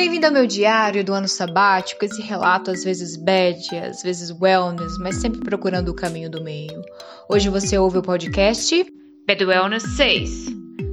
Bem-vindo 0.00 0.24
ao 0.24 0.32
meu 0.32 0.46
diário 0.46 1.04
do 1.04 1.12
ano 1.12 1.28
sabático, 1.28 2.06
esse 2.06 2.22
relato 2.22 2.70
às 2.70 2.82
vezes 2.82 3.16
bad, 3.16 3.76
às 3.76 4.02
vezes 4.02 4.30
wellness, 4.30 4.96
mas 4.98 5.16
sempre 5.16 5.40
procurando 5.40 5.90
o 5.90 5.94
caminho 5.94 6.30
do 6.30 6.42
meio. 6.42 6.82
Hoje 7.28 7.50
você 7.50 7.76
ouve 7.76 7.98
o 7.98 8.02
podcast 8.02 8.82
Bad 9.26 9.44
Wellness 9.44 9.82
6, 9.98 10.46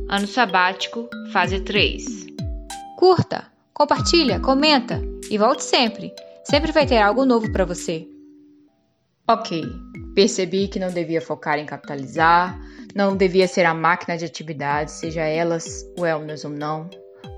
ano 0.10 0.28
sabático, 0.28 1.10
fase 1.32 1.62
3. 1.62 2.28
Curta, 2.98 3.50
compartilha, 3.74 4.42
comenta 4.42 5.02
e 5.32 5.38
volte 5.38 5.64
sempre. 5.64 6.14
Sempre 6.44 6.74
vai 6.74 6.86
ter 6.86 6.98
algo 6.98 7.24
novo 7.24 7.50
para 7.50 7.64
você. 7.64 8.06
Ok, 9.26 9.64
percebi 10.16 10.68
que 10.68 10.80
não 10.80 10.90
devia 10.90 11.22
focar 11.22 11.58
em 11.58 11.66
capitalizar, 11.66 12.60
não 12.94 13.16
devia 13.16 13.48
ser 13.48 13.66
a 13.66 13.74
máquina 13.74 14.18
de 14.18 14.26
atividades, 14.26 14.96
seja 14.96 15.22
elas 15.22 15.86
wellness 15.98 16.44
ou 16.44 16.52
não. 16.52 16.90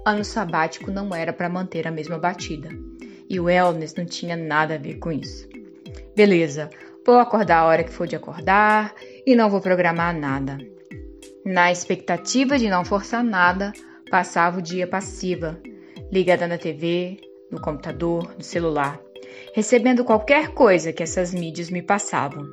Ano 0.05 0.23
sabático 0.23 0.91
não 0.91 1.13
era 1.13 1.33
para 1.33 1.49
manter 1.49 1.87
a 1.87 1.91
mesma 1.91 2.17
batida. 2.17 2.69
E 3.29 3.39
o 3.39 3.43
wellness 3.43 3.93
não 3.95 4.05
tinha 4.05 4.35
nada 4.35 4.75
a 4.75 4.77
ver 4.77 4.95
com 4.95 5.11
isso. 5.11 5.47
Beleza, 6.15 6.69
vou 7.05 7.19
acordar 7.19 7.59
a 7.59 7.65
hora 7.65 7.83
que 7.83 7.91
for 7.91 8.07
de 8.07 8.15
acordar 8.15 8.93
e 9.25 9.35
não 9.35 9.49
vou 9.49 9.61
programar 9.61 10.17
nada. 10.17 10.57
Na 11.45 11.71
expectativa 11.71 12.57
de 12.57 12.69
não 12.69 12.83
forçar 12.83 13.23
nada, 13.23 13.71
passava 14.09 14.59
o 14.59 14.61
dia 14.61 14.87
passiva, 14.87 15.59
ligada 16.11 16.47
na 16.47 16.57
TV, 16.57 17.19
no 17.51 17.61
computador, 17.61 18.35
no 18.35 18.43
celular, 18.43 18.99
recebendo 19.53 20.03
qualquer 20.03 20.49
coisa 20.49 20.91
que 20.91 21.03
essas 21.03 21.33
mídias 21.33 21.69
me 21.69 21.81
passavam. 21.81 22.43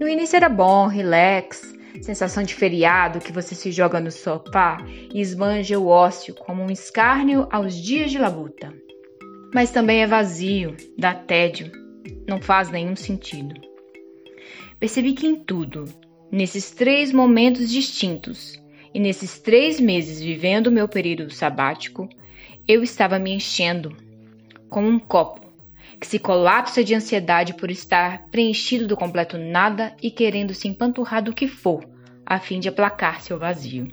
No 0.00 0.08
início 0.08 0.36
era 0.36 0.48
bom, 0.48 0.86
relax, 0.86 1.62
sensação 2.02 2.42
de 2.42 2.54
feriado 2.54 3.20
que 3.20 3.32
você 3.32 3.54
se 3.54 3.72
joga 3.72 4.00
no 4.00 4.10
sofá 4.10 4.78
e 5.12 5.20
esbanja 5.20 5.78
o 5.78 5.88
ócio 5.88 6.34
como 6.34 6.62
um 6.62 6.70
escárnio 6.70 7.46
aos 7.50 7.74
dias 7.74 8.10
de 8.10 8.18
labuta. 8.18 8.72
Mas 9.54 9.70
também 9.70 10.02
é 10.02 10.06
vazio, 10.06 10.76
dá 10.96 11.14
tédio, 11.14 11.72
não 12.26 12.40
faz 12.40 12.70
nenhum 12.70 12.94
sentido. 12.94 13.54
Percebi 14.78 15.12
que 15.12 15.26
em 15.26 15.36
tudo, 15.36 15.86
nesses 16.30 16.70
três 16.70 17.12
momentos 17.12 17.70
distintos 17.70 18.60
e 18.92 19.00
nesses 19.00 19.38
três 19.38 19.80
meses 19.80 20.20
vivendo 20.20 20.70
meu 20.70 20.86
período 20.86 21.30
sabático, 21.30 22.08
eu 22.66 22.82
estava 22.82 23.18
me 23.18 23.32
enchendo 23.32 23.96
como 24.68 24.86
um 24.86 24.98
copo 24.98 25.47
que 26.00 26.06
se 26.06 26.18
colapsa 26.18 26.84
de 26.84 26.94
ansiedade 26.94 27.54
por 27.54 27.70
estar 27.70 28.28
preenchido 28.28 28.86
do 28.86 28.96
completo 28.96 29.36
nada 29.36 29.94
e 30.00 30.10
querendo 30.10 30.54
se 30.54 30.68
empanturrar 30.68 31.22
do 31.22 31.34
que 31.34 31.48
for, 31.48 31.84
a 32.24 32.38
fim 32.38 32.60
de 32.60 32.68
aplacar 32.68 33.20
seu 33.20 33.38
vazio. 33.38 33.88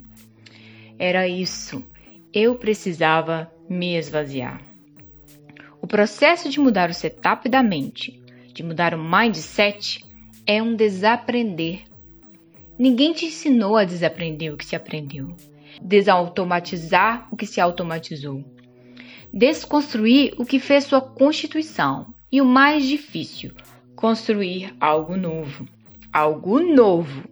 Era 1.00 1.28
isso. 1.28 1.84
Eu 2.32 2.56
precisava 2.56 3.52
me 3.68 3.96
esvaziar. 3.96 4.62
O 5.82 5.88
processo 5.88 6.50
de 6.50 6.60
mudar 6.60 6.90
o 6.90 6.94
setup 6.94 7.50
da 7.50 7.64
mente, 7.64 8.22
de 8.54 8.64
mudar 8.64 8.94
o 8.94 9.04
mindset, 9.04 10.04
é 10.46 10.62
um 10.62 10.76
desaprender. 10.76 11.84
Ninguém 12.78 13.14
te 13.14 13.26
ensinou 13.26 13.78
a 13.78 13.84
desaprender 13.84 14.54
o 14.54 14.58
que 14.58 14.66
se 14.66 14.76
aprendeu, 14.76 15.36
desautomatizar 15.82 17.28
o 17.32 17.36
que 17.36 17.46
se 17.46 17.60
automatizou 17.60 18.44
desconstruir 19.36 20.34
o 20.38 20.46
que 20.46 20.62
fez 20.62 20.86
sua 20.86 21.02
constituição 21.02 22.16
e 22.32 22.40
o 22.40 22.46
mais 22.46 22.86
difícil, 22.86 23.54
construir 23.94 24.74
algo 24.80 25.18
novo. 25.18 25.68
Algo 26.14 26.62
novo, 26.62 27.28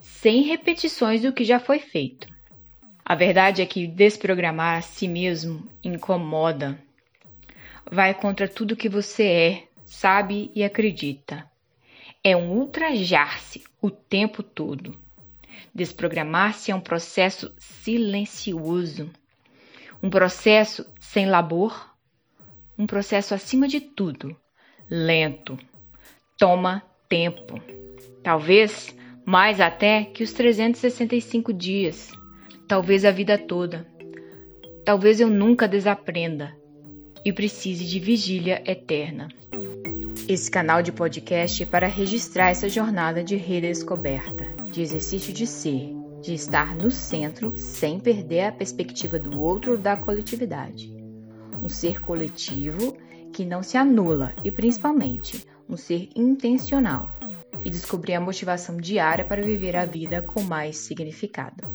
sem 0.00 0.42
repetições 0.42 1.22
do 1.22 1.32
que 1.32 1.42
já 1.42 1.58
foi 1.58 1.80
feito. 1.80 2.28
A 3.04 3.16
verdade 3.16 3.60
é 3.60 3.66
que 3.66 3.88
desprogramar 3.88 4.78
a 4.78 4.82
si 4.82 5.08
mesmo 5.08 5.68
incomoda. 5.82 6.80
Vai 7.90 8.14
contra 8.14 8.46
tudo 8.46 8.76
que 8.76 8.88
você 8.88 9.24
é, 9.24 9.62
sabe 9.84 10.52
e 10.54 10.62
acredita. 10.62 11.44
É 12.22 12.36
um 12.36 12.52
ultrajar-se 12.52 13.64
o 13.82 13.90
tempo 13.90 14.44
todo. 14.44 14.96
Desprogramar-se 15.74 16.70
é 16.70 16.74
um 16.74 16.80
processo 16.80 17.52
silencioso 17.58 19.10
um 20.02 20.10
processo 20.10 20.86
sem 21.00 21.26
labor, 21.26 21.94
um 22.78 22.86
processo 22.86 23.34
acima 23.34 23.66
de 23.66 23.80
tudo, 23.80 24.36
lento. 24.88 25.58
Toma 26.38 26.82
tempo. 27.08 27.60
Talvez 28.22 28.94
mais 29.26 29.60
até 29.60 30.04
que 30.04 30.22
os 30.22 30.32
365 30.32 31.52
dias. 31.52 32.12
Talvez 32.68 33.04
a 33.04 33.10
vida 33.10 33.36
toda. 33.36 33.86
Talvez 34.84 35.20
eu 35.20 35.28
nunca 35.28 35.66
desaprenda 35.66 36.56
e 37.24 37.32
precise 37.32 37.84
de 37.84 37.98
vigília 37.98 38.62
eterna. 38.64 39.28
Esse 40.28 40.50
canal 40.50 40.82
de 40.82 40.92
podcast 40.92 41.62
é 41.62 41.66
para 41.66 41.86
registrar 41.86 42.50
essa 42.50 42.68
jornada 42.68 43.24
de 43.24 43.36
redescoberta, 43.36 44.46
de 44.70 44.80
exercício 44.80 45.32
de 45.32 45.46
ser 45.46 45.97
de 46.20 46.34
estar 46.34 46.74
no 46.74 46.90
centro 46.90 47.56
sem 47.56 48.00
perder 48.00 48.46
a 48.46 48.52
perspectiva 48.52 49.18
do 49.18 49.40
outro 49.40 49.72
ou 49.72 49.78
da 49.78 49.96
coletividade. 49.96 50.92
Um 51.62 51.68
ser 51.68 52.00
coletivo 52.00 52.96
que 53.32 53.44
não 53.44 53.62
se 53.62 53.76
anula 53.76 54.32
e, 54.44 54.50
principalmente, 54.50 55.46
um 55.68 55.76
ser 55.76 56.08
intencional 56.16 57.10
e 57.64 57.70
descobrir 57.70 58.14
a 58.14 58.20
motivação 58.20 58.76
diária 58.76 59.24
para 59.24 59.42
viver 59.42 59.76
a 59.76 59.84
vida 59.84 60.22
com 60.22 60.42
mais 60.42 60.78
significado. 60.78 61.68